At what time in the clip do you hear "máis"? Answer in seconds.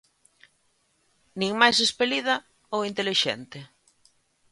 1.61-1.77